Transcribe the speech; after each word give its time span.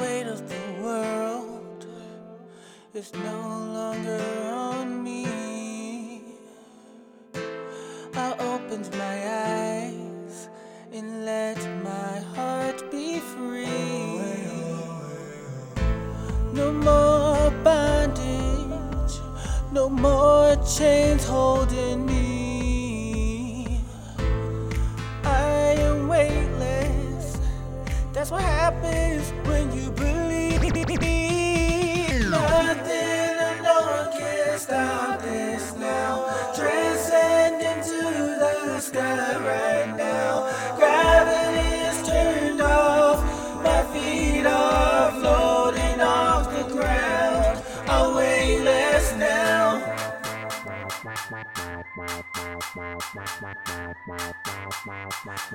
weight 0.00 0.26
of 0.26 0.48
the 0.48 0.82
world 0.82 1.86
is 2.94 3.12
no 3.14 3.40
longer 3.78 4.22
on 4.52 5.02
me. 5.02 5.26
I 8.14 8.32
opened 8.38 8.88
my 8.92 9.18
eyes 9.54 10.48
and 10.92 11.24
let 11.24 11.58
my 11.82 12.18
heart 12.34 12.90
be 12.90 13.18
free. 13.18 14.20
No 16.52 16.72
more 16.72 17.50
bondage, 17.64 19.14
no 19.72 19.88
more 19.88 20.56
chains 20.76 21.24
holding 21.24 22.06
me. 22.06 22.17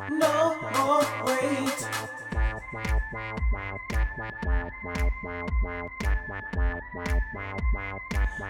No, 0.09 0.57
more 0.73 1.05
wait. 1.25 1.87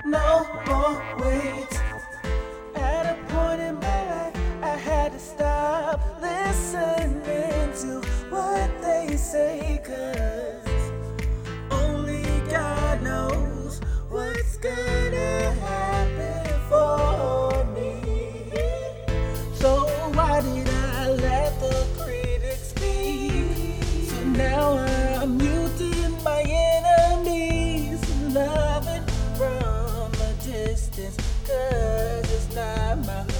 No, 0.05 0.47
more 0.65 1.15
wait. 1.19 1.81
At 2.75 3.05
a 3.05 3.15
point 3.29 3.61
in 3.61 3.75
my 3.75 4.01
life, 4.09 4.35
I 4.61 4.77
had 4.77 5.11
to 5.13 5.19
stop, 5.19 6.21
listening. 6.21 6.92
cause 31.53 32.33
it's 32.33 32.55
not 32.55 32.97
my 33.05 33.32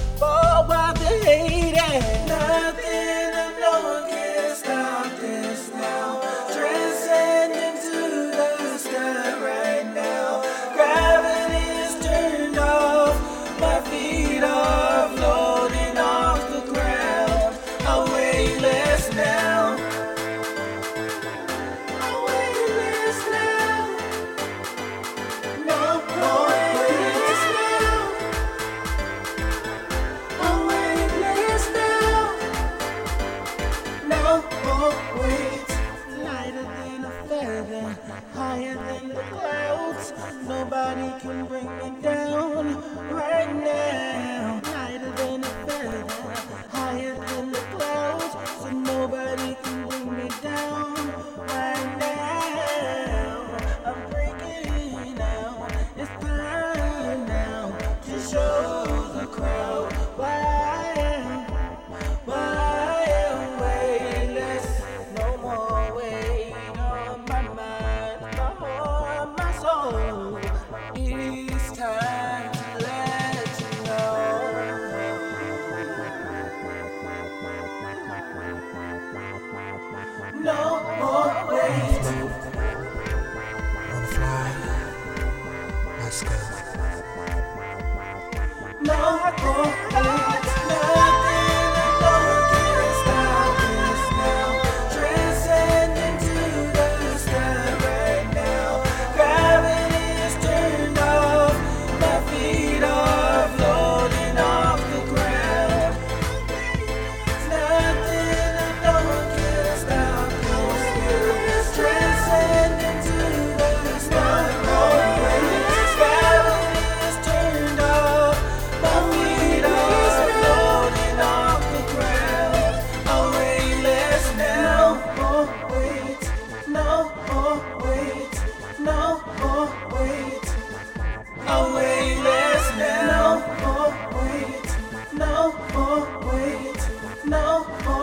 higher 38.34 38.74
than 38.74 39.08
the 39.08 39.22
clouds. 39.30 40.12
Nobody 40.46 41.20
can 41.20 41.46
bring 41.46 41.66
me 41.78 42.02
down. 42.02 42.23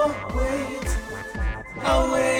I 0.03 0.07
wait. 0.35 0.97
I'll 1.83 2.11
wait. 2.11 2.30